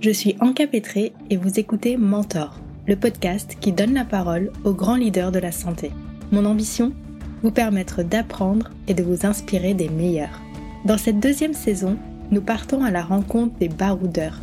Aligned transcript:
Je 0.00 0.10
suis 0.10 0.34
Anka 0.40 0.66
Petré 0.66 1.12
et 1.28 1.36
vous 1.36 1.60
écoutez 1.60 1.98
Mentor, 1.98 2.58
le 2.86 2.96
podcast 2.96 3.58
qui 3.60 3.70
donne 3.70 3.92
la 3.92 4.06
parole 4.06 4.50
aux 4.64 4.72
grands 4.72 4.96
leaders 4.96 5.30
de 5.30 5.38
la 5.38 5.52
santé. 5.52 5.90
Mon 6.32 6.46
ambition 6.46 6.94
Vous 7.42 7.50
permettre 7.50 8.02
d'apprendre 8.02 8.70
et 8.88 8.94
de 8.94 9.02
vous 9.02 9.26
inspirer 9.26 9.74
des 9.74 9.90
meilleurs. 9.90 10.40
Dans 10.86 10.96
cette 10.96 11.20
deuxième 11.20 11.52
saison, 11.52 11.98
nous 12.30 12.40
partons 12.40 12.82
à 12.82 12.90
la 12.90 13.02
rencontre 13.02 13.58
des 13.58 13.68
baroudeurs, 13.68 14.40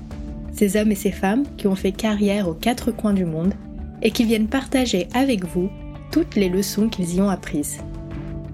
ces 0.54 0.80
hommes 0.80 0.92
et 0.92 0.96
ces 0.96 1.12
femmes 1.12 1.46
qui 1.58 1.66
ont 1.66 1.74
fait 1.74 1.92
carrière 1.92 2.48
aux 2.48 2.54
quatre 2.54 2.92
coins 2.92 3.14
du 3.14 3.26
monde 3.26 3.56
et 4.04 4.12
qui 4.12 4.26
viennent 4.26 4.50
partager 4.50 5.08
avec 5.16 5.44
vous 5.44 5.72
toutes 6.12 6.36
les 6.36 6.50
leçons 6.50 6.88
qu'ils 6.88 7.16
y 7.16 7.22
ont 7.22 7.32
apprises. 7.32 7.80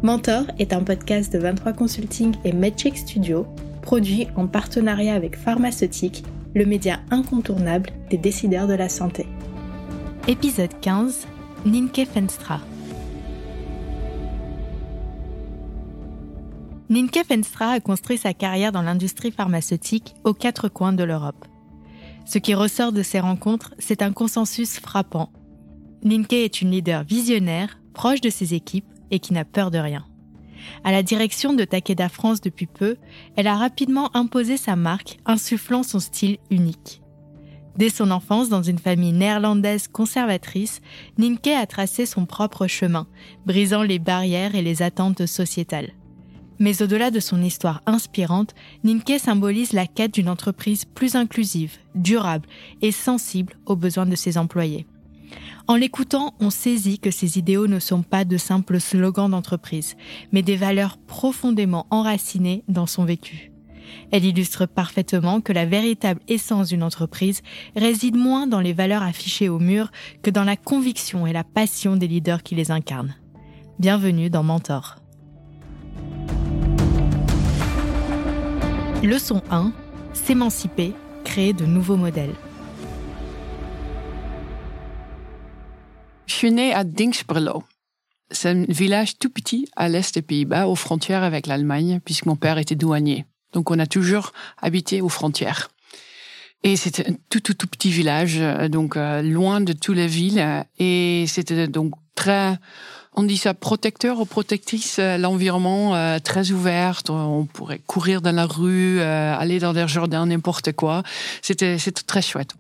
Mentor 0.04 0.46
est 0.58 0.72
un 0.72 0.84
podcast 0.84 1.34
de 1.34 1.40
23 1.40 1.74
Consulting 1.74 2.34
et 2.46 2.54
MedCheck 2.54 2.98
Studio, 2.98 3.46
produit 3.82 4.28
en 4.38 4.48
partenariat 4.48 5.16
avec 5.16 5.36
Pharmaceutique, 5.36 6.24
le 6.56 6.66
média 6.66 7.00
incontournable 7.10 7.90
des 8.10 8.18
décideurs 8.18 8.68
de 8.68 8.74
la 8.74 8.90
santé. 8.90 9.26
Épisode 10.28 10.80
15 10.82 11.28
Ninke 11.66 12.06
Fenstra. 12.06 12.60
Ninke 16.90 17.24
Fenstra 17.28 17.72
a 17.72 17.80
construit 17.80 18.18
sa 18.18 18.34
carrière 18.34 18.72
dans 18.72 18.84
l'industrie 18.84 19.32
pharmaceutique 19.32 20.14
aux 20.24 20.34
quatre 20.34 20.70
coins 20.70 20.94
de 20.94 21.04
l'Europe. 21.04 21.46
Ce 22.26 22.38
qui 22.38 22.54
ressort 22.54 22.92
de 22.92 23.02
ces 23.02 23.20
rencontres, 23.20 23.74
c'est 23.80 24.04
un 24.04 24.14
consensus 24.14 24.80
frappant. 24.80 25.32
Ninke 26.04 26.34
est 26.34 26.62
une 26.62 26.72
leader 26.72 27.04
visionnaire, 27.04 27.80
proche 27.94 28.22
de 28.22 28.30
ses 28.30 28.54
équipes 28.54 28.86
et 29.10 29.20
qui 29.20 29.34
n'a 29.34 29.46
peur 29.46 29.72
de 29.72 29.80
rien. 29.80 30.06
À 30.84 30.92
la 30.92 31.04
direction 31.04 31.54
de 31.54 31.64
Takeda 31.64 32.10
France 32.10 32.42
depuis 32.42 32.68
peu, 32.68 32.98
elle 33.36 33.48
a 33.48 33.56
rapidement 33.56 34.16
imposé 34.16 34.58
sa 34.58 34.76
marque, 34.76 35.18
insufflant 35.26 35.84
son 35.84 36.00
style 36.00 36.38
unique. 36.52 37.02
Dès 37.76 37.90
son 37.90 38.12
enfance, 38.12 38.50
dans 38.50 38.62
une 38.62 38.78
famille 38.78 39.14
néerlandaise 39.14 39.88
conservatrice, 39.88 40.82
Ninke 41.18 41.48
a 41.48 41.66
tracé 41.66 42.06
son 42.06 42.26
propre 42.26 42.68
chemin, 42.68 43.08
brisant 43.46 43.82
les 43.82 44.00
barrières 44.00 44.56
et 44.56 44.62
les 44.62 44.84
attentes 44.84 45.26
sociétales. 45.26 45.94
Mais 46.60 46.84
au-delà 46.84 47.10
de 47.10 47.20
son 47.20 47.42
histoire 47.42 47.82
inspirante, 47.88 48.54
Ninke 48.84 49.20
symbolise 49.20 49.74
la 49.74 49.88
quête 49.88 50.14
d'une 50.14 50.30
entreprise 50.30 50.86
plus 50.86 51.16
inclusive, 51.16 51.78
durable 51.96 52.48
et 52.82 52.92
sensible 52.92 53.58
aux 53.66 53.76
besoins 53.76 54.06
de 54.06 54.16
ses 54.16 54.38
employés. 54.38 54.86
En 55.66 55.76
l'écoutant, 55.76 56.34
on 56.42 56.50
saisit 56.50 57.00
que 57.00 57.10
ces 57.10 57.38
idéaux 57.40 57.68
ne 57.68 57.80
sont 57.80 58.04
pas 58.04 58.26
de 58.26 58.36
simples 58.36 58.82
slogans 58.82 59.30
d'entreprise, 59.30 59.96
mais 60.34 60.42
des 60.42 60.58
valeurs 60.58 60.98
profondément 60.98 61.88
enracinées 61.90 62.66
dans 62.68 62.86
son 62.86 63.06
vécu. 63.06 63.54
Elle 64.12 64.26
illustre 64.26 64.66
parfaitement 64.66 65.40
que 65.40 65.54
la 65.54 65.66
véritable 65.66 66.20
essence 66.28 66.68
d'une 66.68 66.84
entreprise 66.84 67.42
réside 67.78 68.18
moins 68.18 68.46
dans 68.46 68.60
les 68.60 68.74
valeurs 68.74 69.04
affichées 69.04 69.48
au 69.48 69.58
mur 69.58 69.90
que 70.22 70.30
dans 70.30 70.44
la 70.44 70.58
conviction 70.58 71.26
et 71.28 71.34
la 71.34 71.46
passion 71.46 71.96
des 71.96 72.08
leaders 72.08 72.44
qui 72.44 72.56
les 72.56 72.70
incarnent. 72.70 73.16
Bienvenue 73.80 74.30
dans 74.30 74.44
Mentor. 74.44 74.98
Leçon 79.02 79.42
1. 79.50 79.72
S'émanciper, 80.14 80.94
créer 81.24 81.54
de 81.54 81.66
nouveaux 81.66 81.98
modèles. 81.98 82.36
Je 86.34 86.40
suis 86.40 86.52
née 86.52 86.74
à 86.74 86.84
Dingsperlo. 86.84 87.64
C'est 88.32 88.50
un 88.50 88.64
village 88.68 89.20
tout 89.20 89.30
petit 89.30 89.70
à 89.76 89.88
l'est 89.88 90.16
des 90.16 90.24
Pays-Bas, 90.24 90.68
aux 90.68 90.74
frontières 90.74 91.22
avec 91.22 91.46
l'Allemagne, 91.46 92.00
puisque 92.04 92.26
mon 92.26 92.36
père 92.36 92.58
était 92.58 92.74
douanier. 92.74 93.28
Donc 93.54 93.70
on 93.70 93.78
a 93.78 93.86
toujours 93.86 94.34
habité 94.60 95.00
aux 95.00 95.10
frontières. 95.10 95.70
Et 96.64 96.76
c'était 96.76 97.08
un 97.08 97.14
tout, 97.30 97.40
tout, 97.40 97.54
tout 97.54 97.68
petit 97.68 97.92
village, 97.92 98.38
euh, 98.40 98.68
donc 98.68 98.98
euh, 98.98 99.22
loin 99.22 99.62
de 99.62 99.74
toutes 99.74 99.96
les 99.96 100.08
villes. 100.08 100.44
Et 100.80 101.26
c'était 101.28 101.68
donc 101.68 101.94
très, 102.16 102.58
on 103.14 103.22
dit 103.22 103.38
ça, 103.38 103.54
protecteur 103.54 104.20
ou 104.20 104.26
protectrice, 104.26 104.98
euh, 104.98 105.20
l'environnement 105.20 106.20
très 106.22 106.50
ouvert. 106.50 107.04
On 107.10 107.46
pourrait 107.46 107.80
courir 107.86 108.22
dans 108.22 108.36
la 108.36 108.48
rue, 108.48 109.00
aller 109.02 109.60
dans 109.60 109.74
des 109.74 109.88
jardins, 109.88 110.26
n'importe 110.26 110.72
quoi. 110.72 111.04
C'était 111.44 111.78
très 112.08 112.24
chouette. 112.24 112.56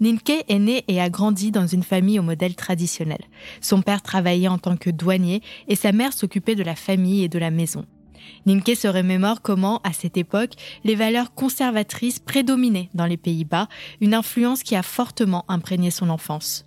Ninke 0.00 0.44
est 0.48 0.58
né 0.58 0.84
et 0.86 1.00
a 1.00 1.10
grandi 1.10 1.50
dans 1.50 1.66
une 1.66 1.82
famille 1.82 2.18
au 2.18 2.22
modèle 2.22 2.54
traditionnel. 2.54 3.20
Son 3.60 3.82
père 3.82 4.02
travaillait 4.02 4.48
en 4.48 4.58
tant 4.58 4.76
que 4.76 4.90
douanier 4.90 5.42
et 5.66 5.74
sa 5.74 5.92
mère 5.92 6.12
s'occupait 6.12 6.54
de 6.54 6.62
la 6.62 6.76
famille 6.76 7.24
et 7.24 7.28
de 7.28 7.38
la 7.38 7.50
maison. 7.50 7.84
Ninke 8.46 8.76
se 8.76 8.88
remémore 8.88 9.42
comment, 9.42 9.80
à 9.82 9.92
cette 9.92 10.16
époque, 10.16 10.52
les 10.84 10.94
valeurs 10.94 11.34
conservatrices 11.34 12.18
prédominaient 12.18 12.90
dans 12.94 13.06
les 13.06 13.16
Pays-Bas, 13.16 13.68
une 14.00 14.14
influence 14.14 14.62
qui 14.62 14.76
a 14.76 14.82
fortement 14.82 15.44
imprégné 15.48 15.90
son 15.90 16.10
enfance. 16.10 16.64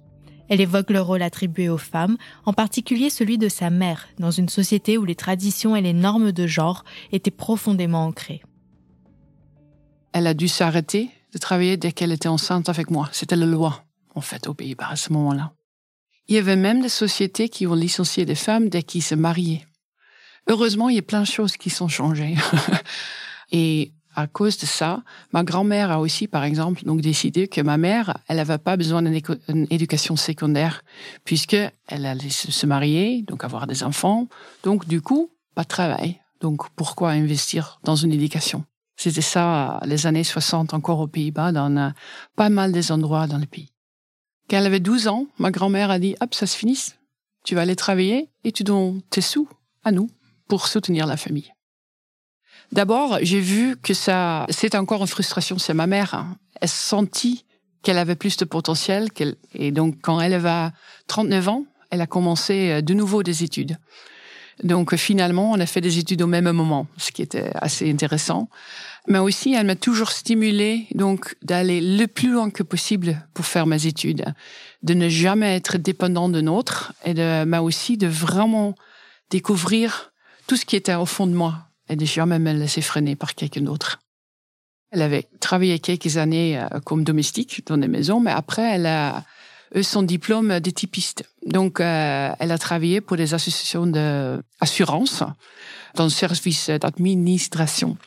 Elle 0.50 0.60
évoque 0.60 0.90
le 0.90 1.00
rôle 1.00 1.22
attribué 1.22 1.70
aux 1.70 1.78
femmes, 1.78 2.18
en 2.46 2.52
particulier 2.52 3.10
celui 3.10 3.38
de 3.38 3.48
sa 3.48 3.70
mère, 3.70 4.10
dans 4.20 4.32
une 4.32 4.50
société 4.50 4.98
où 4.98 5.06
les 5.06 5.16
traditions 5.16 5.78
et 5.78 5.82
les 5.82 5.94
normes 5.94 6.34
de 6.34 6.46
genre 6.46 6.84
étaient 7.14 7.32
profondément 7.32 8.06
ancrées. 8.06 8.42
Elle 10.12 10.28
a 10.28 10.34
dû 10.34 10.50
s'arrêter 10.50 11.10
de 11.34 11.38
travailler 11.38 11.78
dès 11.78 11.92
qu'elle 11.92 12.12
était 12.12 12.28
enceinte 12.28 12.70
avec 12.70 12.90
moi. 12.90 13.10
C'était 13.12 13.36
la 13.36 13.46
loi, 13.46 13.84
en 14.16 14.22
fait, 14.22 14.48
aux 14.48 14.54
Pays-Bas 14.54 14.90
à 14.90 14.96
ce 14.96 15.14
moment-là. 15.14 15.54
Il 16.28 16.36
y 16.36 16.38
avait 16.38 16.56
même 16.56 16.82
des 16.82 16.90
sociétés 16.90 17.50
qui 17.50 17.68
ont 17.68 17.74
licencié 17.74 18.26
des 18.26 18.36
femmes 18.36 18.70
dès 18.70 18.84
qu'ils 18.84 19.04
se 19.04 19.16
mariaient. 19.16 19.66
Heureusement, 20.48 20.90
il 20.90 20.96
y 20.96 21.00
a 21.00 21.04
plein 21.04 21.22
de 21.22 21.28
choses 21.28 21.58
qui 21.58 21.70
sont 21.70 21.88
changées. 21.88 22.36
Et 23.52 23.92
à 24.16 24.28
cause 24.28 24.58
de 24.58 24.66
ça, 24.66 25.04
ma 25.32 25.44
grand-mère 25.44 25.92
a 25.92 26.00
aussi, 26.00 26.28
par 26.28 26.44
exemple, 26.44 26.84
donc 26.84 27.02
décidé 27.02 27.48
que 27.48 27.62
ma 27.62 27.78
mère, 27.78 28.18
elle 28.28 28.38
n'avait 28.38 28.58
pas 28.58 28.76
besoin 28.76 29.02
d'une 29.02 29.68
éducation 29.70 30.16
secondaire, 30.16 30.84
puisque 31.24 31.58
elle 31.88 32.06
allait 32.06 32.30
se 32.30 32.66
marier, 32.66 33.24
donc 33.24 33.44
avoir 33.44 33.68
des 33.68 33.84
enfants, 33.84 34.28
donc 34.64 34.88
du 34.88 35.02
coup, 35.02 35.32
pas 35.56 35.64
de 35.64 35.68
travail. 35.68 36.20
Donc 36.42 36.70
pourquoi 36.76 37.12
investir 37.12 37.80
dans 37.84 37.96
une 37.96 38.12
éducation? 38.12 38.66
C'était 39.02 39.22
ça 39.22 39.80
les 39.86 40.06
années 40.06 40.24
60 40.24 40.74
encore 40.76 41.00
aux 41.00 41.08
Pays-Bas, 41.08 41.52
dans 41.52 41.76
euh, 41.76 41.90
pas 42.36 42.50
mal 42.50 42.72
des 42.72 42.92
endroits 42.92 43.26
dans 43.26 43.40
le 43.40 43.48
pays. 43.48 43.72
Quand 44.48 44.58
elle 44.58 44.66
avait 44.68 44.80
12 44.80 45.08
ans, 45.08 45.26
ma 45.40 45.50
grand-mère 45.50 45.90
a 45.90 45.98
dit, 45.98 46.16
hop, 46.22 46.36
ça 46.36 46.46
se 46.46 46.56
finisse. 46.56 46.96
Tu 47.44 47.56
vas 47.56 47.62
aller 47.62 47.76
travailler 47.76 48.30
et 48.44 48.52
tu 48.52 48.64
donnes 48.64 49.02
tes 49.10 49.22
sous 49.22 49.50
à 49.84 49.92
nous 49.92 50.10
pour 50.48 50.68
soutenir 50.68 51.08
la 51.08 51.18
famille. 51.18 51.52
D'abord, 52.72 53.18
j'ai 53.24 53.40
vu 53.40 53.76
que 53.78 53.94
ça, 53.94 54.46
c'est 54.50 54.76
encore 54.76 55.02
une 55.02 55.08
frustration. 55.08 55.58
C'est 55.58 55.74
ma 55.74 55.88
mère. 55.88 56.14
Hein. 56.14 56.38
Elle 56.62 56.70
sentit 56.70 57.46
qu'elle 57.82 57.98
avait 57.98 58.16
plus 58.16 58.38
de 58.38 58.46
potentiel. 58.46 59.10
et 59.56 59.72
donc, 59.72 59.96
quand 60.02 60.22
elle 60.22 60.34
avait 60.34 60.72
39 61.08 61.48
ans, 61.50 61.66
elle 61.90 62.02
a 62.02 62.08
commencé 62.08 62.70
euh, 62.70 62.82
de 62.82 62.94
nouveau 62.94 63.24
des 63.24 63.44
études. 63.44 63.78
Donc 64.64 64.96
finalement, 64.96 65.52
on 65.52 65.60
a 65.60 65.66
fait 65.66 65.82
des 65.82 65.98
études 65.98 66.22
au 66.22 66.28
même 66.28 66.52
moment, 66.52 66.88
ce 66.98 67.12
qui 67.12 67.22
était 67.22 67.52
assez 67.56 67.90
intéressant. 67.90 68.50
Mais 69.08 69.18
aussi, 69.18 69.54
elle 69.54 69.66
m'a 69.66 69.76
toujours 69.76 70.12
stimulé 70.12 70.88
donc 70.94 71.36
d'aller 71.42 71.82
le 71.82 72.06
plus 72.06 72.32
loin 72.32 72.52
que 72.52 72.62
possible 72.62 73.28
pour 73.34 73.46
faire 73.46 73.66
mes 73.66 73.88
études, 73.88 74.26
de 74.84 74.94
ne 74.94 75.10
jamais 75.10 75.56
être 75.56 75.78
dépendant 75.78 76.30
de 76.30 76.48
autre 76.48 76.94
et 77.04 77.14
de 77.14 77.44
m'a 77.44 77.62
aussi 77.62 77.98
de 77.98 78.08
vraiment 78.08 78.76
découvrir 79.32 80.12
tout 80.46 80.56
ce 80.56 80.66
qui 80.66 80.76
était 80.76 80.96
au 80.96 81.06
fond 81.06 81.26
de 81.26 81.34
moi 81.34 81.70
et 81.90 81.96
de 81.96 82.06
jamais 82.06 82.40
me 82.40 82.54
laisser 82.54 82.82
freiner 82.82 83.16
par 83.16 83.34
quelqu'un 83.34 83.62
d'autre. 83.62 84.00
Elle 84.92 85.02
avait 85.02 85.28
travaillé 85.40 85.80
quelques 85.80 86.18
années 86.18 86.60
euh, 86.60 86.80
comme 86.82 87.04
domestique 87.04 87.66
dans 87.66 87.78
des 87.78 87.88
maisons, 87.88 88.20
mais 88.20 88.32
après, 88.32 88.76
elle 88.76 88.86
a 88.86 89.24
son 89.82 90.04
diplôme 90.04 90.60
de 90.60 90.70
typiste. 90.70 91.24
Donc, 91.46 91.80
euh, 91.80 92.32
elle 92.40 92.52
a 92.52 92.58
travaillé 92.58 93.02
pour 93.02 93.18
des 93.18 93.34
associations 93.34 93.88
d'assurance 93.88 95.24
dans 95.96 96.04
le 96.04 96.10
service 96.10 96.70
d'administration. 96.70 97.98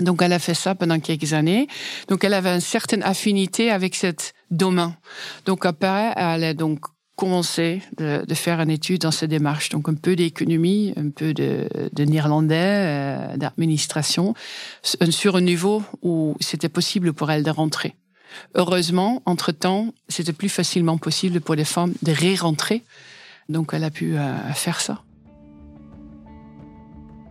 Donc, 0.00 0.20
elle 0.20 0.32
a 0.32 0.38
fait 0.38 0.54
ça 0.54 0.74
pendant 0.74 1.00
quelques 1.00 1.32
années. 1.32 1.68
Donc, 2.08 2.22
elle 2.24 2.34
avait 2.34 2.54
une 2.54 2.60
certaine 2.60 3.02
affinité 3.02 3.70
avec 3.70 3.94
cette 3.94 4.34
domaine. 4.50 4.94
Donc, 5.46 5.64
après, 5.64 6.12
elle 6.16 6.44
a 6.44 6.54
donc 6.54 6.80
commencé 7.16 7.80
de, 7.96 8.26
de, 8.26 8.34
faire 8.34 8.60
une 8.60 8.68
étude 8.70 9.00
dans 9.00 9.10
cette 9.10 9.30
démarche. 9.30 9.70
Donc, 9.70 9.88
un 9.88 9.94
peu 9.94 10.16
d'économie, 10.16 10.92
un 10.96 11.08
peu 11.08 11.32
de, 11.32 11.66
de 11.90 12.04
néerlandais, 12.04 12.54
euh, 12.54 13.36
d'administration, 13.38 14.34
sur 15.08 15.36
un 15.36 15.40
niveau 15.40 15.82
où 16.02 16.36
c'était 16.40 16.68
possible 16.68 17.14
pour 17.14 17.30
elle 17.30 17.42
de 17.42 17.50
rentrer. 17.50 17.94
Heureusement, 18.54 19.22
entre-temps, 19.26 19.92
c'était 20.08 20.32
plus 20.32 20.48
facilement 20.48 20.98
possible 20.98 21.40
pour 21.40 21.54
les 21.54 21.64
femmes 21.64 21.94
de 22.02 22.12
ré-rentrer. 22.12 22.82
Donc, 23.48 23.70
elle 23.72 23.84
a 23.84 23.90
pu 23.90 24.16
euh, 24.16 24.52
faire 24.52 24.80
ça. 24.80 25.02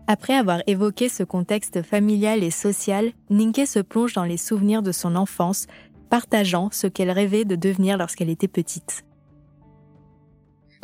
Après 0.08 0.36
avoir 0.36 0.62
évoqué 0.68 1.10
ce 1.10 1.24
contexte 1.24 1.82
familial 1.82 2.44
et 2.44 2.52
social, 2.52 3.12
Ninke 3.30 3.66
se 3.66 3.80
plonge 3.80 4.14
dans 4.14 4.24
les 4.24 4.38
souvenirs 4.38 4.84
de 4.84 4.92
son 4.92 5.16
enfance, 5.16 5.66
partageant 6.10 6.70
ce 6.72 6.88
qu'elle 6.88 7.12
rêvait 7.12 7.46
de 7.46 7.56
devenir 7.56 7.98
lorsqu'elle 7.98 8.30
était 8.30 8.48
petite. 8.48 9.05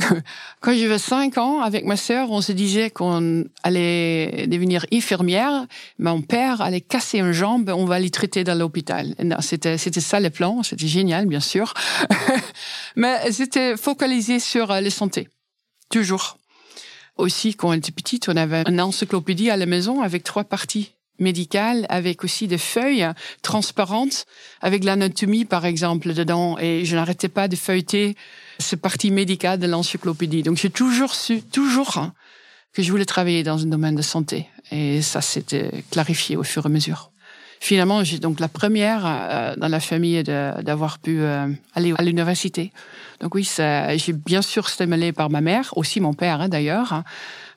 Quand 0.62 0.74
j'avais 0.74 0.98
5 0.98 1.38
ans, 1.38 1.62
avec 1.62 1.86
ma 1.86 1.98
sœur, 1.98 2.32
on 2.32 2.42
se 2.42 2.52
disait 2.52 2.90
qu'on 2.90 3.44
allait 3.64 4.48
devenir 4.48 4.86
infirmière. 4.92 5.66
Mon 6.00 6.22
père 6.22 6.62
allait 6.62 6.82
casser 6.82 7.20
une 7.20 7.32
jambe, 7.32 7.72
on 7.76 7.86
va 7.86 7.96
aller 7.96 8.10
traiter 8.10 8.44
dans 8.44 8.58
l'hôpital. 8.58 9.16
C'était, 9.40 9.78
ça 9.78 10.20
le 10.20 10.30
plan. 10.30 10.64
C'était 10.64 10.88
génial, 10.88 11.26
bien 11.26 11.40
sûr. 11.40 11.74
Mais 12.96 13.32
c'était 13.32 13.78
focalisé 13.78 14.40
sur 14.40 14.68
la 14.68 14.90
santé. 14.90 15.28
Toujours. 15.90 16.38
Aussi, 17.18 17.56
quand 17.56 17.70
on 17.70 17.74
était 17.74 17.92
petite, 17.92 18.30
on 18.30 18.36
avait 18.36 18.64
une 18.68 18.82
encyclopédie 18.82 19.50
à 19.50 19.58
la 19.58 19.66
maison 19.66 20.02
avec 20.02 20.24
trois 20.24 20.44
parties 20.44 20.94
médicales, 21.22 21.86
avec 21.90 22.24
aussi 22.24 22.48
des 22.48 22.58
feuilles 22.58 23.08
transparentes, 23.42 24.26
avec 24.62 24.84
l'anatomie, 24.84 25.46
par 25.46 25.66
exemple, 25.66 26.14
dedans. 26.14 26.58
Et 26.60 26.84
je 26.84 26.96
n'arrêtais 26.96 27.30
pas 27.30 27.48
de 27.48 27.56
feuilleter 27.56 28.16
cette 28.62 28.82
partie 28.82 29.12
médicale 29.12 29.60
de 29.60 29.68
l'encyclopédie. 29.68 30.44
Donc, 30.44 30.58
j'ai 30.58 30.70
toujours 30.70 31.14
su, 31.14 31.42
toujours, 31.42 31.98
hein, 31.98 32.14
que 32.74 32.82
je 32.82 32.92
voulais 32.92 33.06
travailler 33.06 33.44
dans 33.44 33.62
un 33.62 33.66
domaine 33.68 33.96
de 33.96 34.02
santé. 34.02 34.48
Et 34.72 35.02
ça 35.02 35.22
s'était 35.22 35.84
clarifié 35.92 36.38
au 36.38 36.44
fur 36.44 36.66
et 36.66 36.68
à 36.68 36.70
mesure. 36.70 37.12
Finalement, 37.60 38.04
j'ai 38.04 38.18
donc 38.18 38.40
la 38.40 38.48
première 38.48 39.04
euh, 39.06 39.56
dans 39.56 39.68
la 39.68 39.80
famille 39.80 40.24
d'avoir 40.24 40.98
pu 40.98 41.22
euh, 41.22 41.48
aller 41.76 41.94
à 41.96 42.02
l'université. 42.02 42.74
Donc 43.20 43.36
oui, 43.36 43.48
j'ai 43.56 44.14
bien 44.14 44.42
sûr 44.42 44.68
stimulé 44.68 45.12
par 45.12 45.30
ma 45.30 45.42
mère, 45.42 45.72
aussi 45.78 46.00
mon 46.00 46.16
père 46.16 46.42
hein, 46.42 46.50
d'ailleurs. 46.50 47.04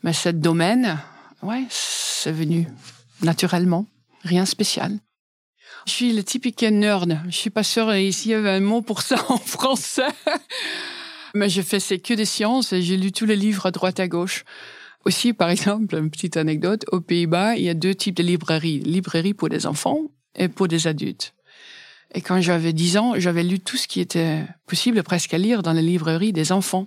Mais 0.02 0.12
ce 0.12 0.28
domaine, 0.28 0.98
ouais, 1.42 1.64
c'est 1.70 2.32
venu 2.32 2.68
naturellement, 3.22 3.86
rien 4.24 4.44
spécial. 4.44 4.98
Je 5.86 5.92
suis 5.92 6.12
le 6.12 6.22
typique 6.22 6.62
nerd. 6.62 7.18
Je 7.26 7.36
suis 7.36 7.50
pas 7.50 7.62
sûre 7.62 7.94
ici 7.94 8.28
il 8.28 8.32
y 8.32 8.34
avait 8.34 8.50
un 8.50 8.60
mot 8.60 8.82
pour 8.82 9.00
ça 9.00 9.16
en 9.30 9.38
français. 9.38 10.02
Mais 11.34 11.48
je 11.48 11.62
fais 11.62 11.80
c'est 11.80 11.98
que 11.98 12.14
des 12.14 12.24
sciences 12.24 12.72
et 12.72 12.80
j'ai 12.80 12.96
lu 12.96 13.12
tous 13.12 13.26
les 13.26 13.36
livres 13.36 13.66
à 13.66 13.70
droite 13.70 14.00
à 14.00 14.08
gauche. 14.08 14.44
Aussi, 15.04 15.32
par 15.32 15.50
exemple, 15.56 15.96
une 15.96 16.10
petite 16.10 16.36
anecdote, 16.36 16.84
aux 16.92 17.00
Pays-Bas, 17.00 17.56
il 17.56 17.64
y 17.64 17.68
a 17.68 17.74
deux 17.74 17.94
types 17.94 18.16
de 18.16 18.22
librairies. 18.22 18.80
Librairie 18.80 19.34
pour 19.34 19.48
des 19.48 19.66
enfants 19.66 19.98
et 20.36 20.48
pour 20.48 20.68
des 20.68 20.86
adultes. 20.86 21.34
Et 22.14 22.20
quand 22.20 22.40
j'avais 22.40 22.72
10 22.72 22.96
ans, 22.96 23.12
j'avais 23.16 23.42
lu 23.42 23.58
tout 23.58 23.76
ce 23.76 23.88
qui 23.88 24.00
était 24.00 24.44
possible 24.66 25.02
presque 25.02 25.34
à 25.34 25.38
lire 25.38 25.62
dans 25.62 25.72
les 25.72 25.82
librairies 25.82 26.32
des 26.32 26.52
enfants. 26.52 26.86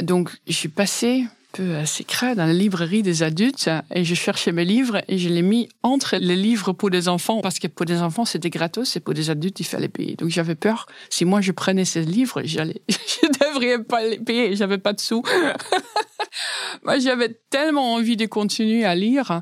Donc, 0.00 0.30
suis 0.54 0.68
passé 0.70 1.24
peu 1.54 1.76
à 1.76 1.86
secret 1.86 2.34
dans 2.34 2.46
la 2.46 2.52
librairie 2.52 3.02
des 3.02 3.22
adultes 3.22 3.70
et 3.94 4.04
je 4.04 4.14
cherchais 4.14 4.52
mes 4.52 4.64
livres 4.64 5.02
et 5.08 5.18
je 5.18 5.28
les 5.28 5.42
mis 5.42 5.68
entre 5.82 6.16
les 6.16 6.36
livres 6.36 6.72
pour 6.72 6.90
des 6.90 7.08
enfants 7.08 7.40
parce 7.40 7.58
que 7.58 7.68
pour 7.68 7.86
des 7.86 8.00
enfants 8.00 8.24
c'était 8.24 8.50
gratos 8.50 8.96
et 8.96 9.00
pour 9.00 9.14
des 9.14 9.30
adultes 9.30 9.60
il 9.60 9.64
fallait 9.64 9.88
payer. 9.88 10.16
Donc 10.16 10.30
j'avais 10.30 10.56
peur 10.56 10.86
si 11.10 11.24
moi 11.24 11.40
je 11.40 11.52
prenais 11.52 11.84
ces 11.84 12.02
livres, 12.02 12.42
j'allais, 12.44 12.82
je 12.88 13.26
devrais 13.26 13.82
pas 13.84 14.02
les 14.02 14.18
payer, 14.18 14.56
j'avais 14.56 14.78
pas 14.78 14.92
de 14.92 15.00
sous. 15.00 15.22
Moi, 16.84 16.98
j'avais 16.98 17.38
tellement 17.50 17.94
envie 17.94 18.16
de 18.16 18.26
continuer 18.26 18.84
à 18.84 18.94
lire. 18.94 19.40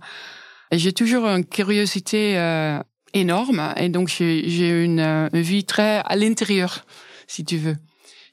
J'ai 0.70 0.92
toujours 0.92 1.26
une 1.26 1.44
curiosité 1.44 2.38
euh, 2.38 2.78
énorme 3.14 3.74
et 3.76 3.88
donc 3.88 4.08
j'ai 4.08 4.84
une, 4.84 5.00
euh, 5.00 5.28
une 5.32 5.40
vie 5.40 5.64
très 5.64 6.02
à 6.04 6.16
l'intérieur, 6.16 6.84
si 7.26 7.44
tu 7.44 7.58
veux. 7.58 7.76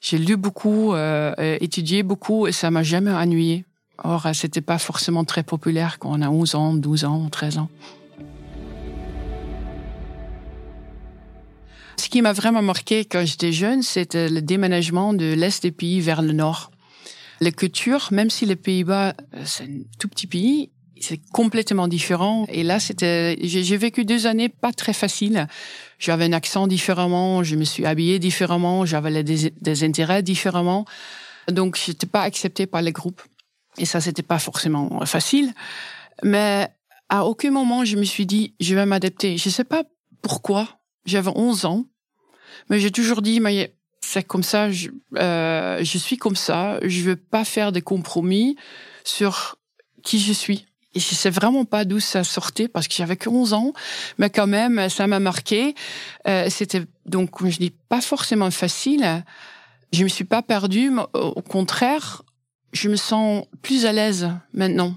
J'ai 0.01 0.17
lu 0.17 0.37
beaucoup, 0.37 0.93
euh, 0.93 1.33
étudié 1.59 2.03
beaucoup 2.03 2.47
et 2.47 2.53
ça 2.53 2.71
m'a 2.71 2.83
jamais 2.83 3.11
ennuyé. 3.11 3.65
Or, 4.03 4.27
c'était 4.33 4.61
pas 4.61 4.77
forcément 4.77 5.25
très 5.25 5.43
populaire 5.43 5.99
quand 5.99 6.11
on 6.11 6.21
a 6.21 6.29
11 6.29 6.55
ans, 6.55 6.73
12 6.73 7.05
ans, 7.05 7.29
13 7.29 7.57
ans. 7.59 7.69
Ce 11.97 12.07
qui 12.07 12.21
m'a 12.21 12.33
vraiment 12.33 12.61
marqué 12.61 13.03
quand 13.03 13.25
j'étais 13.25 13.51
jeune, 13.51 13.83
c'était 13.83 14.29
le 14.29 14.41
déménagement 14.41 15.13
de 15.13 15.33
l'Est 15.33 15.63
des 15.63 15.71
pays 15.71 15.99
vers 15.99 16.21
le 16.21 16.31
Nord. 16.31 16.71
La 17.41 17.51
culture, 17.51 18.07
même 18.11 18.29
si 18.29 18.45
les 18.45 18.55
Pays-Bas, 18.55 19.13
euh, 19.35 19.43
c'est 19.45 19.65
un 19.65 19.81
tout 19.99 20.07
petit 20.07 20.25
pays, 20.25 20.69
c'est 20.99 21.19
complètement 21.31 21.87
différent. 21.87 22.45
Et 22.49 22.63
là, 22.63 22.79
c'était, 22.79 23.37
j'ai 23.41 23.77
vécu 23.77 24.05
deux 24.05 24.27
années 24.27 24.49
pas 24.49 24.73
très 24.73 24.93
faciles. 24.93 25.47
J'avais 25.99 26.25
un 26.25 26.33
accent 26.33 26.67
différemment, 26.67 27.43
je 27.43 27.55
me 27.55 27.63
suis 27.63 27.85
habillée 27.85 28.19
différemment, 28.19 28.85
j'avais 28.85 29.23
des, 29.23 29.51
des, 29.51 29.83
intérêts 29.83 30.23
différemment. 30.23 30.85
Donc, 31.49 31.77
j'étais 31.77 32.07
pas 32.07 32.21
acceptée 32.21 32.65
par 32.65 32.81
les 32.81 32.91
groupes. 32.91 33.21
Et 33.77 33.85
ça, 33.85 34.01
c'était 34.01 34.23
pas 34.23 34.39
forcément 34.39 35.05
facile. 35.05 35.53
Mais 36.23 36.69
à 37.09 37.25
aucun 37.25 37.51
moment, 37.51 37.85
je 37.85 37.95
me 37.95 38.03
suis 38.03 38.25
dit, 38.25 38.53
je 38.59 38.75
vais 38.75 38.85
m'adapter. 38.85 39.37
Je 39.37 39.49
sais 39.49 39.63
pas 39.63 39.83
pourquoi. 40.21 40.79
J'avais 41.05 41.31
11 41.33 41.65
ans. 41.65 41.85
Mais 42.69 42.79
j'ai 42.79 42.91
toujours 42.91 43.21
dit, 43.21 43.39
mais 43.39 43.73
c'est 44.01 44.23
comme 44.23 44.43
ça, 44.43 44.71
je, 44.71 44.89
euh, 45.17 45.83
je 45.83 45.97
suis 45.97 46.17
comme 46.17 46.35
ça, 46.35 46.79
je 46.83 47.01
veux 47.01 47.15
pas 47.15 47.45
faire 47.45 47.71
des 47.71 47.81
compromis 47.81 48.55
sur 49.03 49.57
qui 50.03 50.19
je 50.19 50.33
suis. 50.33 50.65
Et 50.95 50.99
je 50.99 51.13
sais 51.13 51.29
vraiment 51.29 51.65
pas 51.65 51.85
d'où 51.85 51.99
ça 51.99 52.23
sortait 52.23 52.67
parce 52.67 52.87
que 52.87 52.95
j'avais 52.95 53.15
que 53.15 53.29
11 53.29 53.53
ans, 53.53 53.73
mais 54.17 54.29
quand 54.29 54.47
même, 54.47 54.89
ça 54.89 55.05
m'a 55.05 55.19
marqué. 55.19 55.75
Euh, 56.27 56.49
c'était 56.49 56.83
donc, 57.05 57.29
comme 57.29 57.51
je 57.51 57.59
dis, 57.59 57.71
pas 57.89 58.01
forcément 58.01 58.49
facile. 58.49 59.23
Je 59.93 60.03
me 60.03 60.09
suis 60.09 60.23
pas 60.23 60.41
perdue, 60.41 60.91
au 61.13 61.41
contraire, 61.41 62.23
je 62.71 62.89
me 62.89 62.95
sens 62.95 63.45
plus 63.61 63.85
à 63.85 63.91
l'aise 63.91 64.29
maintenant. 64.53 64.95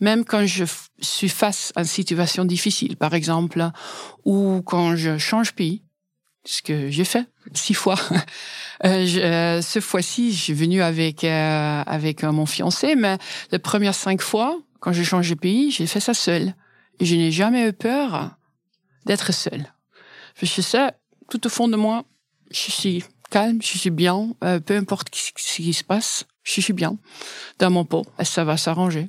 Même 0.00 0.24
quand 0.24 0.44
je 0.46 0.64
suis 1.00 1.28
face 1.28 1.72
à 1.74 1.80
une 1.80 1.86
situation 1.86 2.44
difficile, 2.44 2.96
par 2.96 3.14
exemple, 3.14 3.70
ou 4.24 4.62
quand 4.64 4.96
je 4.96 5.16
change 5.16 5.52
pays, 5.52 5.82
ce 6.46 6.62
que 6.62 6.90
j'ai 6.90 7.04
fait 7.04 7.26
six 7.52 7.74
fois. 7.74 7.96
Euh, 8.84 9.06
je, 9.06 9.20
euh, 9.20 9.62
ce 9.62 9.80
fois-ci, 9.80 10.34
je 10.34 10.38
suis 10.38 10.52
venue 10.52 10.82
avec 10.82 11.24
euh, 11.24 11.82
avec 11.86 12.24
mon 12.24 12.44
fiancé, 12.44 12.94
mais 12.94 13.16
les 13.50 13.58
premières 13.58 13.94
cinq 13.94 14.20
fois, 14.20 14.58
quand 14.80 14.92
j'ai 14.92 15.02
changé 15.02 15.34
pays, 15.34 15.70
j'ai 15.70 15.86
fait 15.86 15.98
ça 15.98 16.12
seule. 16.12 16.54
Et 17.00 17.06
je 17.06 17.16
n'ai 17.16 17.32
jamais 17.32 17.66
eu 17.66 17.72
peur 17.72 18.36
d'être 19.06 19.32
seule. 19.32 19.72
Je 20.42 20.60
sais, 20.60 20.90
tout 21.30 21.46
au 21.46 21.48
fond 21.48 21.68
de 21.68 21.76
moi, 21.76 22.04
je 22.50 22.70
suis 22.70 23.02
calme, 23.30 23.62
je 23.62 23.78
suis 23.78 23.88
bien, 23.88 24.34
peu 24.66 24.76
importe 24.76 25.08
ce 25.14 25.56
qui 25.56 25.72
se 25.72 25.82
passe, 25.82 26.26
je 26.46 26.60
suis 26.60 26.72
bien 26.72 26.96
dans 27.58 27.70
mon 27.70 27.84
pot, 27.84 28.06
et 28.18 28.24
ça 28.24 28.44
va 28.44 28.56
s'arranger. 28.56 29.08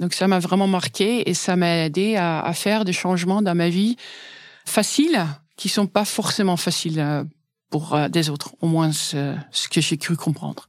Donc 0.00 0.14
ça 0.14 0.28
m'a 0.28 0.38
vraiment 0.38 0.66
marqué 0.66 1.28
et 1.28 1.34
ça 1.34 1.56
m'a 1.56 1.84
aidé 1.84 2.16
à, 2.16 2.40
à 2.40 2.52
faire 2.52 2.84
des 2.84 2.92
changements 2.92 3.42
dans 3.42 3.54
ma 3.54 3.68
vie 3.68 3.96
faciles 4.64 5.26
qui 5.56 5.68
sont 5.68 5.86
pas 5.86 6.04
forcément 6.04 6.56
faciles 6.56 7.00
euh, 7.00 7.24
pour 7.70 7.94
euh, 7.94 8.08
des 8.08 8.30
autres, 8.30 8.54
au 8.60 8.66
moins 8.66 8.92
ce, 8.92 9.34
ce 9.50 9.68
que 9.68 9.80
j'ai 9.80 9.96
cru 9.96 10.16
comprendre. 10.16 10.68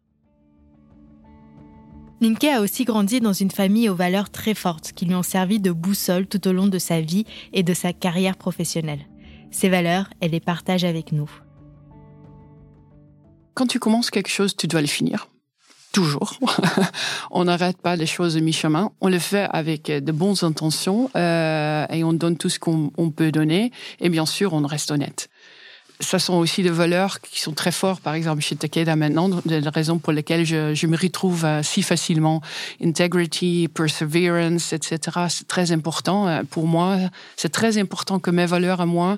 Linke 2.21 2.45
a 2.45 2.61
aussi 2.61 2.85
grandi 2.85 3.19
dans 3.19 3.33
une 3.33 3.51
famille 3.51 3.89
aux 3.89 3.95
valeurs 3.95 4.29
très 4.29 4.53
fortes 4.53 4.93
qui 4.93 5.05
lui 5.05 5.15
ont 5.15 5.23
servi 5.23 5.59
de 5.59 5.71
boussole 5.71 6.27
tout 6.27 6.47
au 6.47 6.53
long 6.53 6.67
de 6.67 6.79
sa 6.79 7.01
vie 7.01 7.25
et 7.51 7.63
de 7.63 7.73
sa 7.73 7.91
carrière 7.91 8.37
professionnelle. 8.37 9.05
Ces 9.51 9.67
valeurs, 9.67 10.09
elle 10.21 10.31
les 10.31 10.39
partage 10.39 10.85
avec 10.85 11.11
nous. 11.11 11.29
Quand 13.55 13.67
tu 13.67 13.79
commences 13.79 14.09
quelque 14.09 14.29
chose, 14.29 14.55
tu 14.55 14.67
dois 14.67 14.81
le 14.81 14.87
finir 14.87 15.27
toujours. 15.93 16.37
on 17.31 17.45
n'arrête 17.45 17.77
pas 17.77 17.95
les 17.95 18.05
choses 18.05 18.35
mi-chemin. 18.35 18.91
On 18.99 19.07
le 19.07 19.19
fait 19.19 19.47
avec 19.51 19.85
de 19.89 20.11
bonnes 20.11 20.35
intentions 20.41 21.09
euh, 21.15 21.85
et 21.89 22.03
on 22.03 22.11
donne 22.11 22.35
tout 22.35 22.49
ce 22.49 22.59
qu'on 22.59 23.13
peut 23.15 23.31
donner. 23.31 23.71
Et 24.01 24.09
bien 24.09 24.25
sûr, 24.25 24.53
on 24.53 24.65
reste 24.67 24.91
honnête. 24.91 25.29
Ça 25.99 26.19
sont 26.19 26.33
aussi 26.33 26.63
des 26.63 26.71
valeurs 26.71 27.21
qui 27.21 27.39
sont 27.39 27.53
très 27.53 27.71
forts, 27.71 28.01
par 28.01 28.15
exemple, 28.15 28.41
chez 28.41 28.55
Takeda 28.55 28.95
maintenant, 28.95 29.29
des 29.45 29.59
raisons 29.69 29.99
pour 29.99 30.11
lesquelles 30.11 30.45
je, 30.45 30.73
je 30.73 30.87
me 30.87 30.97
retrouve 30.97 31.45
euh, 31.45 31.63
si 31.63 31.83
facilement. 31.83 32.41
Integrity, 32.83 33.69
perseverance, 33.73 34.73
etc. 34.73 34.97
C'est 35.29 35.47
très 35.47 35.71
important 35.71 36.27
euh, 36.27 36.41
pour 36.49 36.67
moi. 36.67 36.97
C'est 37.37 37.51
très 37.51 37.77
important 37.77 38.19
que 38.19 38.31
mes 38.31 38.47
valeurs 38.47 38.81
à 38.81 38.85
moi 38.85 39.17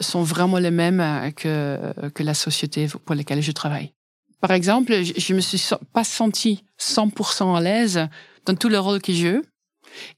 sont 0.00 0.22
vraiment 0.22 0.58
les 0.58 0.70
mêmes 0.70 1.00
euh, 1.00 1.30
que, 1.30 2.08
que 2.08 2.22
la 2.22 2.34
société 2.34 2.88
pour 3.04 3.14
laquelle 3.14 3.42
je 3.42 3.52
travaille. 3.52 3.92
Par 4.40 4.52
exemple, 4.52 4.92
je 5.02 5.34
me 5.34 5.40
suis 5.40 5.60
pas 5.92 6.04
senti 6.04 6.64
100% 6.78 7.56
à 7.56 7.60
l'aise 7.60 8.08
dans 8.46 8.54
tous 8.54 8.68
les 8.68 8.78
rôles 8.78 9.02
que 9.02 9.12
j'ai 9.12 9.28
eu. 9.28 9.42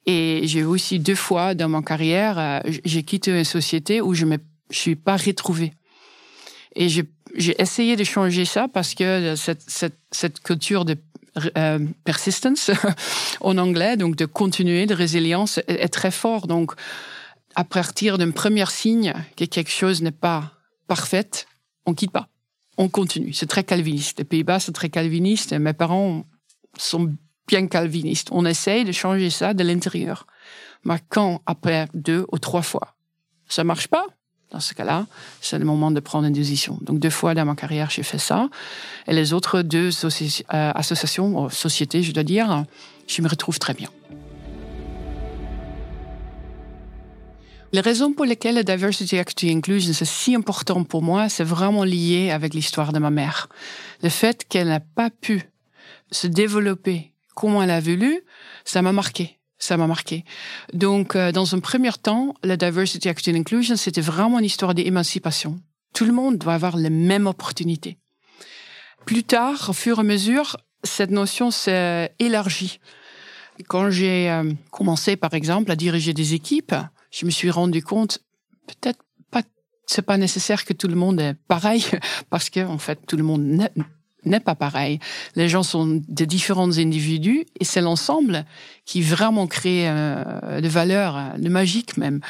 Et 0.07 0.43
j'ai 0.45 0.65
aussi 0.65 0.99
deux 0.99 1.15
fois 1.15 1.55
dans 1.55 1.69
ma 1.69 1.81
carrière, 1.81 2.39
euh, 2.39 2.61
j'ai 2.85 3.03
quitté 3.03 3.31
une 3.31 3.45
société 3.45 4.01
où 4.01 4.15
je 4.15 4.27
me 4.27 4.37
suis 4.71 4.97
pas 4.97 5.17
retrouvée. 5.17 5.73
Et 6.75 6.89
j'ai 6.89 7.07
essayé 7.61 7.97
de 7.97 8.05
changer 8.05 8.45
ça 8.45 8.69
parce 8.69 8.95
que 8.95 9.35
cette, 9.37 9.63
cette, 9.69 9.99
cette 10.11 10.41
culture 10.41 10.85
de 10.85 10.97
euh, 11.57 11.79
persistence 12.05 12.71
en 13.41 13.57
anglais, 13.59 13.97
donc 13.97 14.17
de 14.17 14.27
continuer, 14.27 14.87
de 14.87 14.95
résilience, 14.95 15.59
est, 15.59 15.71
est 15.71 15.89
très 15.89 16.11
fort. 16.11 16.47
Donc, 16.47 16.73
à 17.55 17.65
partir 17.65 18.19
d'un 18.19 18.33
premier 18.33 18.67
signe 18.67 19.15
que 19.37 19.45
quelque 19.45 19.71
chose 19.71 20.03
n'est 20.03 20.11
pas 20.11 20.53
parfait, 20.87 21.47
on 21.87 21.95
quitte 21.95 22.13
pas 22.13 22.30
on 22.81 22.89
continue. 22.89 23.35
C'est 23.35 23.47
très 23.47 23.63
calviniste. 23.63 24.19
Les 24.19 24.25
Pays-Bas, 24.25 24.59
c'est 24.59 24.73
très 24.73 24.89
calviniste. 24.89 25.53
mes 25.53 25.75
parents 25.75 26.25
sont 26.79 27.15
bien 27.47 27.67
calvinistes. 27.67 28.29
On 28.33 28.47
essaye 28.47 28.85
de 28.87 28.93
changer 28.93 29.29
ça 29.29 29.53
de 29.53 29.63
l'intérieur. 29.63 30.27
Mais 30.85 30.97
quand, 31.11 31.43
après 31.45 31.89
deux 31.93 32.25
ou 32.33 32.39
trois 32.39 32.63
fois, 32.63 32.97
ça 33.47 33.65
marche 33.65 33.89
pas, 33.89 34.07
dans 34.51 34.61
ce 34.61 34.73
cas-là, 34.73 35.07
c'est 35.43 35.59
le 35.59 35.67
moment 35.67 35.91
de 35.91 36.01
prendre 36.01 36.27
une 36.27 36.33
décision. 36.33 36.79
Donc 36.81 37.01
deux 37.01 37.11
fois 37.11 37.35
dans 37.35 37.45
ma 37.45 37.55
carrière, 37.55 37.91
j'ai 37.91 38.03
fait 38.03 38.19
ça. 38.19 38.49
Et 39.07 39.13
les 39.13 39.35
autres 39.35 39.61
deux 39.61 39.91
euh, 39.91 40.73
associations, 40.75 41.51
sociétés, 41.51 42.03
je 42.03 42.13
dois 42.13 42.23
dire, 42.23 42.65
je 43.07 43.21
me 43.21 43.29
retrouve 43.29 43.59
très 43.59 43.75
bien. 43.75 43.91
Les 47.73 47.81
raisons 47.81 48.13
pour 48.13 48.25
lesquelles 48.25 48.57
la 48.57 48.65
diversity, 48.65 49.17
equity, 49.17 49.51
inclusion 49.51 49.93
c'est 49.93 50.05
si 50.05 50.35
important 50.35 50.83
pour 50.83 51.03
moi, 51.03 51.29
c'est 51.29 51.45
vraiment 51.45 51.85
lié 51.85 52.31
avec 52.33 52.53
l'histoire 52.53 52.93
de 52.93 52.99
ma 52.99 53.11
mère. 53.11 53.49
Le 54.03 54.09
fait 54.09 54.45
qu'elle 54.49 54.69
n'a 54.69 54.81
pas 54.81 55.09
pu 55.09 55.43
se 56.11 56.27
développer 56.27 57.13
comme 57.37 57.63
elle 57.63 57.71
a 57.71 57.81
voulu, 57.81 58.23
ça 58.65 58.83
m'a 58.83 58.93
marqué. 58.93 59.39
Ça 59.59 59.77
m'a 59.77 59.87
marqué. 59.87 60.25
Donc, 60.73 61.15
euh, 61.15 61.33
dans 61.33 61.55
un 61.55 61.61
premier 61.61 61.93
temps, 61.93 62.35
la 62.43 62.57
diversity, 62.57 63.09
equity, 63.09 63.31
inclusion, 63.31 63.77
c'était 63.77 64.01
vraiment 64.01 64.39
une 64.39 64.47
histoire 64.47 64.75
d'émancipation. 64.75 65.61
Tout 65.93 66.07
le 66.07 66.13
monde 66.13 66.39
doit 66.39 66.55
avoir 66.55 66.77
les 66.77 66.91
mêmes 66.91 67.27
opportunités. 67.27 67.99
Plus 69.05 69.23
tard, 69.23 69.67
au 69.69 69.73
fur 69.75 69.99
et 69.99 70.01
à 70.01 70.03
mesure, 70.03 70.57
cette 70.83 71.11
notion 71.11 71.51
s'est 71.51 72.13
élargie. 72.19 72.81
Quand 73.69 73.91
j'ai 73.91 74.31
euh, 74.31 74.51
commencé, 74.71 75.17
par 75.17 75.35
exemple, 75.35 75.71
à 75.71 75.77
diriger 75.77 76.15
des 76.15 76.33
équipes, 76.33 76.75
je 77.11 77.27
me 77.27 77.31
suis 77.31 77.51
rendu 77.51 77.83
compte, 77.83 78.21
peut-être 78.67 79.01
pas, 79.31 79.43
c'est 79.87 80.03
pas 80.03 80.17
nécessaire 80.17 80.65
que 80.65 80.73
tout 80.73 80.89
le 80.89 80.95
monde 80.95 81.21
est 81.21 81.35
pareil, 81.49 81.85
parce 82.31 82.51
que 82.51 82.65
en 82.65 82.79
fait, 82.79 83.01
tout 83.07 83.17
le 83.17 83.25
monde 83.25 83.69
n'est 84.25 84.41
pas 84.41 84.55
pareil. 84.55 84.99
Les 85.35 85.49
gens 85.49 85.63
sont 85.63 86.03
de 86.07 86.25
différents 86.25 86.79
individus 86.79 87.47
et 87.59 87.65
c'est 87.65 87.81
l'ensemble 87.81 88.45
qui 88.85 89.03
vraiment 89.03 89.47
crée 89.47 89.89
euh, 89.89 90.61
de 90.61 90.69
valeur, 90.69 91.35
de 91.39 91.49
magique 91.49 91.97
même. 91.97 92.21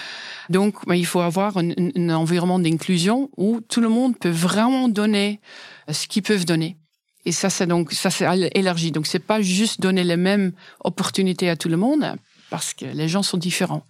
Donc, 0.48 0.76
il 0.88 1.06
faut 1.06 1.20
avoir 1.20 1.56
un, 1.56 2.10
environnement 2.10 2.58
d'inclusion 2.58 3.30
où 3.36 3.60
tout 3.60 3.80
le 3.80 3.88
monde 3.88 4.18
peut 4.18 4.30
vraiment 4.30 4.88
donner 4.88 5.40
ce 5.90 6.06
qu'ils 6.06 6.22
peuvent 6.22 6.44
donner. 6.44 6.76
Et 7.26 7.32
ça, 7.32 7.50
c'est 7.50 7.66
donc 7.66 7.92
ça, 7.92 8.10
c'est 8.10 8.26
élargi. 8.54 8.92
Donc, 8.92 9.06
c'est 9.06 9.18
pas 9.18 9.42
juste 9.42 9.80
donner 9.80 10.04
les 10.04 10.16
mêmes 10.16 10.52
opportunités 10.82 11.50
à 11.50 11.56
tout 11.56 11.68
le 11.68 11.76
monde, 11.76 12.16
parce 12.48 12.72
que 12.72 12.86
les 12.86 13.08
gens 13.08 13.22
sont 13.22 13.36
différents 13.36 13.84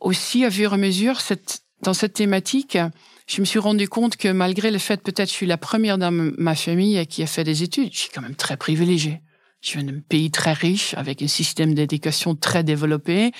aussi, 0.00 0.44
à 0.44 0.50
fur 0.50 0.72
et 0.72 0.74
à 0.74 0.78
mesure, 0.78 1.20
cette, 1.20 1.62
dans 1.82 1.94
cette 1.94 2.14
thématique, 2.14 2.78
je 3.26 3.40
me 3.40 3.46
suis 3.46 3.58
rendu 3.58 3.88
compte 3.88 4.16
que 4.16 4.28
malgré 4.28 4.70
le 4.70 4.78
fait 4.78 5.02
peut-être 5.02 5.28
je 5.28 5.34
suis 5.34 5.46
la 5.46 5.56
première 5.56 5.98
dans 5.98 6.10
ma 6.10 6.54
famille 6.54 7.06
qui 7.06 7.22
a 7.22 7.26
fait 7.26 7.44
des 7.44 7.62
études, 7.62 7.92
je 7.92 7.98
suis 7.98 8.10
quand 8.10 8.22
même 8.22 8.34
très 8.34 8.56
privilégiée. 8.56 9.20
Je 9.60 9.78
viens 9.78 9.84
d'un 9.84 10.00
pays 10.00 10.30
très 10.30 10.54
riche, 10.54 10.94
avec 10.94 11.20
un 11.20 11.28
système 11.28 11.74
d'éducation 11.74 12.34
très 12.34 12.64
développé. 12.64 13.30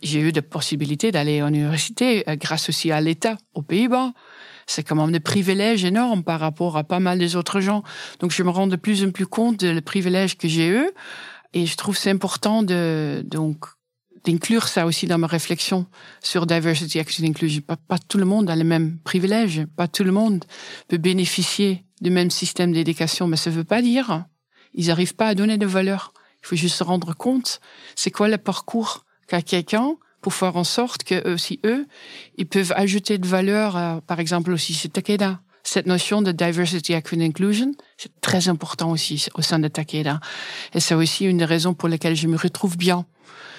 J'ai 0.00 0.20
eu 0.20 0.30
de 0.30 0.40
possibilités 0.40 1.10
d'aller 1.10 1.40
à 1.40 1.50
l'université 1.50 2.28
euh, 2.28 2.36
grâce 2.36 2.68
aussi 2.68 2.92
à 2.92 3.00
l'État 3.00 3.36
aux 3.52 3.62
Pays-Bas. 3.62 4.12
C'est 4.68 4.84
quand 4.84 4.94
même 4.94 5.10
des 5.10 5.20
privilèges 5.20 5.84
énormes 5.84 6.22
par 6.22 6.38
rapport 6.38 6.76
à 6.76 6.84
pas 6.84 7.00
mal 7.00 7.18
des 7.18 7.34
autres 7.34 7.60
gens. 7.60 7.82
Donc 8.20 8.30
je 8.30 8.42
me 8.44 8.50
rends 8.50 8.68
de 8.68 8.76
plus 8.76 9.04
en 9.04 9.10
plus 9.10 9.26
compte 9.26 9.58
des 9.58 9.80
privilèges 9.80 10.38
que 10.38 10.46
j'ai 10.46 10.68
eu. 10.68 10.88
Et 11.52 11.66
je 11.66 11.76
trouve 11.76 11.96
c'est 11.96 12.10
important 12.10 12.62
de 12.62 13.22
donc 13.26 13.66
d'inclure 14.26 14.68
ça 14.68 14.86
aussi 14.86 15.06
dans 15.06 15.18
ma 15.18 15.26
réflexion 15.28 15.86
sur 16.20 16.46
diversity, 16.46 16.98
action, 16.98 17.24
inclusion. 17.24 17.62
Pas, 17.62 17.98
tout 17.98 18.18
le 18.18 18.24
monde 18.24 18.50
a 18.50 18.56
les 18.56 18.64
mêmes 18.64 18.98
privilèges, 19.04 19.64
pas 19.76 19.88
tout 19.88 20.04
le 20.04 20.12
monde 20.12 20.44
peut 20.88 20.98
bénéficier 20.98 21.84
du 22.00 22.10
même 22.10 22.30
système 22.30 22.72
d'éducation, 22.72 23.28
mais 23.28 23.36
ça 23.36 23.50
veut 23.50 23.64
pas 23.64 23.80
dire 23.80 24.24
ils 24.74 24.88
n'arrivent 24.88 25.14
pas 25.14 25.28
à 25.28 25.34
donner 25.34 25.56
de 25.56 25.64
valeur. 25.64 26.12
Il 26.42 26.46
faut 26.46 26.56
juste 26.56 26.76
se 26.76 26.84
rendre 26.84 27.14
compte, 27.14 27.60
c'est 27.94 28.10
quoi 28.10 28.28
le 28.28 28.36
parcours 28.36 29.06
qu'a 29.26 29.40
quelqu'un 29.40 29.96
pour 30.20 30.34
faire 30.34 30.56
en 30.56 30.64
sorte 30.64 31.02
que 31.04 31.32
aussi 31.32 31.60
eux, 31.64 31.86
ils 32.36 32.46
peuvent 32.46 32.72
ajouter 32.76 33.16
de 33.16 33.26
valeur, 33.26 34.02
par 34.02 34.20
exemple 34.20 34.52
aussi 34.52 34.74
chez 34.74 34.88
Takeda. 34.88 35.40
Cette 35.62 35.86
notion 35.86 36.22
de 36.22 36.30
diversity, 36.30 36.92
equity, 36.92 37.24
inclusion, 37.24 37.72
c'est 37.96 38.20
très 38.20 38.48
important 38.48 38.90
aussi 38.90 39.26
au 39.34 39.42
sein 39.42 39.58
de 39.58 39.68
Takeda. 39.68 40.20
Et 40.74 40.80
c'est 40.80 40.94
aussi 40.94 41.24
une 41.24 41.38
des 41.38 41.44
raisons 41.44 41.74
pour 41.74 41.88
lesquelles 41.88 42.14
je 42.14 42.28
me 42.28 42.36
retrouve 42.36 42.76
bien 42.76 43.06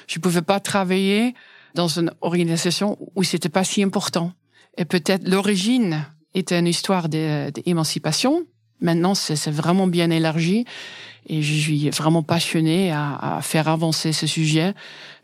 je 0.07 0.19
pouvais 0.19 0.41
pas 0.41 0.59
travailler 0.59 1.35
dans 1.75 1.87
une 1.87 2.11
organisation 2.21 2.97
où 3.15 3.23
c'était 3.23 3.49
pas 3.49 3.63
si 3.63 3.83
important. 3.83 4.31
Et 4.77 4.85
peut-être 4.85 5.27
l'origine 5.27 6.05
était 6.33 6.57
une 6.57 6.67
histoire 6.67 7.09
d'émancipation. 7.09 8.45
Maintenant, 8.79 9.15
c'est 9.15 9.49
vraiment 9.49 9.87
bien 9.87 10.09
élargi 10.09 10.65
et 11.27 11.41
je 11.41 11.53
suis 11.53 11.89
vraiment 11.89 12.23
passionnée 12.23 12.91
à, 12.91 13.39
faire 13.41 13.67
avancer 13.67 14.13
ce 14.13 14.27
sujet, 14.27 14.73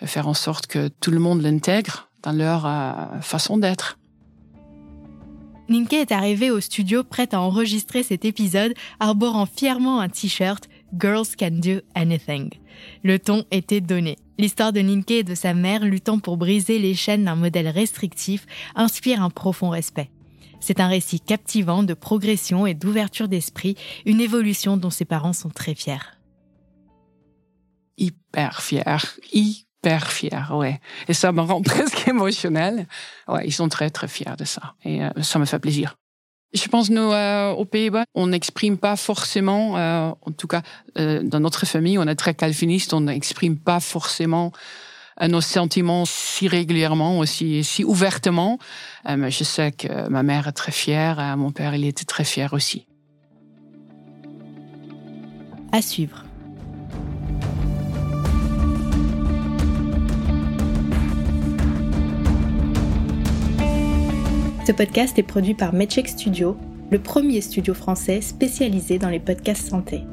faire 0.03 0.27
en 0.27 0.33
sorte 0.33 0.67
que 0.67 0.87
tout 0.87 1.11
le 1.11 1.19
monde 1.19 1.41
l'intègre 1.41 2.09
dans 2.23 2.31
leur 2.31 2.65
euh, 2.65 3.21
façon 3.21 3.57
d'être. 3.57 3.97
Ninke 5.69 5.93
est 5.93 6.11
arrivée 6.11 6.51
au 6.51 6.59
studio 6.59 7.03
prête 7.03 7.33
à 7.33 7.41
enregistrer 7.41 8.03
cet 8.03 8.25
épisode, 8.25 8.73
arborant 8.99 9.45
fièrement 9.45 10.01
un 10.01 10.09
t-shirt 10.09 10.67
Girls 10.97 11.27
Can 11.39 11.51
Do 11.51 11.79
Anything. 11.95 12.49
Le 13.03 13.17
ton 13.17 13.45
était 13.51 13.81
donné. 13.81 14.17
L'histoire 14.39 14.73
de 14.73 14.79
Ninke 14.79 15.11
et 15.11 15.23
de 15.23 15.35
sa 15.35 15.53
mère 15.53 15.85
luttant 15.85 16.19
pour 16.19 16.37
briser 16.37 16.79
les 16.79 16.95
chaînes 16.95 17.25
d'un 17.25 17.35
modèle 17.35 17.67
restrictif 17.67 18.45
inspire 18.75 19.21
un 19.21 19.29
profond 19.29 19.69
respect. 19.69 20.09
C'est 20.59 20.79
un 20.79 20.87
récit 20.87 21.19
captivant 21.19 21.83
de 21.83 21.93
progression 21.93 22.65
et 22.65 22.73
d'ouverture 22.73 23.27
d'esprit, 23.27 23.75
une 24.05 24.21
évolution 24.21 24.77
dont 24.77 24.89
ses 24.89 25.05
parents 25.05 25.33
sont 25.33 25.49
très 25.49 25.75
fiers. 25.75 26.17
Hyper 27.97 28.61
fiers, 28.61 29.19
hyper 29.33 30.11
fiers, 30.11 30.51
ouais. 30.51 30.79
Et 31.07 31.13
ça 31.13 31.31
me 31.31 31.41
rend 31.41 31.61
presque 31.63 32.07
émotionnel. 32.07 32.87
Ouais, 33.27 33.45
ils 33.45 33.51
sont 33.51 33.69
très 33.69 33.89
très 33.89 34.07
fiers 34.07 34.35
de 34.37 34.45
ça. 34.45 34.75
Et 34.83 35.03
euh, 35.03 35.09
ça 35.21 35.37
me 35.37 35.45
fait 35.45 35.59
plaisir. 35.59 35.95
Je 36.53 36.67
pense 36.67 36.91
nous 36.91 37.11
euh, 37.11 37.51
aux 37.51 37.65
Pays-Bas, 37.65 38.05
on 38.13 38.27
n'exprime 38.27 38.77
pas 38.77 38.95
forcément, 38.95 39.77
euh, 39.77 40.11
en 40.21 40.31
tout 40.31 40.47
cas 40.47 40.61
euh, 40.99 41.23
dans 41.23 41.39
notre 41.39 41.65
famille, 41.65 41.97
on 41.97 42.07
est 42.07 42.15
très 42.15 42.35
calviniste, 42.35 42.93
on 42.93 43.01
n'exprime 43.01 43.57
pas 43.57 43.79
forcément 43.79 44.51
nos 45.21 45.41
sentiments 45.41 46.05
si 46.05 46.47
régulièrement, 46.47 47.19
aussi 47.19 47.63
si 47.63 47.83
ouvertement. 47.83 48.57
mais 49.07 49.29
je 49.29 49.43
sais 49.43 49.71
que 49.71 50.09
ma 50.09 50.23
mère 50.23 50.47
est 50.47 50.53
très 50.53 50.71
fière, 50.71 51.37
mon 51.37 51.51
père 51.51 51.75
il 51.75 51.85
était 51.85 52.03
très 52.03 52.23
fier 52.23 52.51
aussi. 52.51 52.87
À 55.71 55.83
suivre. 55.83 56.23
Ce 64.65 64.71
podcast 64.71 65.19
est 65.19 65.23
produit 65.23 65.55
par 65.55 65.73
MedCheck 65.73 66.07
Studio, 66.07 66.55
le 66.89 66.97
premier 66.97 67.41
studio 67.41 67.73
français 67.73 68.21
spécialisé 68.21 68.97
dans 68.97 69.09
les 69.09 69.19
podcasts 69.19 69.67
santé. 69.67 70.03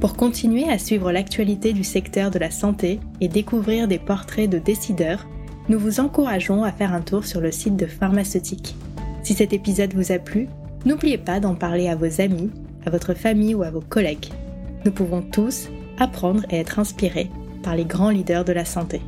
Pour 0.00 0.16
continuer 0.16 0.68
à 0.68 0.76
suivre 0.78 1.12
l'actualité 1.12 1.72
du 1.72 1.84
secteur 1.84 2.32
de 2.32 2.40
la 2.40 2.50
santé 2.50 2.98
et 3.20 3.28
découvrir 3.28 3.86
des 3.86 4.00
portraits 4.00 4.50
de 4.50 4.58
décideurs, 4.58 5.28
nous 5.68 5.78
vous 5.78 6.00
encourageons 6.00 6.64
à 6.64 6.72
faire 6.72 6.92
un 6.92 7.00
tour 7.00 7.24
sur 7.24 7.40
le 7.40 7.52
site 7.52 7.76
de 7.76 7.86
Pharmaceutique. 7.86 8.74
Si 9.22 9.34
cet 9.34 9.52
épisode 9.52 9.94
vous 9.94 10.10
a 10.10 10.18
plu, 10.18 10.48
n'oubliez 10.84 11.18
pas 11.18 11.38
d'en 11.38 11.54
parler 11.54 11.88
à 11.88 11.94
vos 11.94 12.20
amis, 12.20 12.50
à 12.84 12.90
votre 12.90 13.14
famille 13.14 13.54
ou 13.54 13.62
à 13.62 13.70
vos 13.70 13.82
collègues. 13.82 14.32
Nous 14.84 14.90
pouvons 14.90 15.22
tous 15.22 15.68
apprendre 16.00 16.44
et 16.50 16.56
être 16.56 16.80
inspirés 16.80 17.30
par 17.62 17.76
les 17.76 17.84
grands 17.84 18.10
leaders 18.10 18.44
de 18.44 18.52
la 18.52 18.64
santé. 18.64 19.00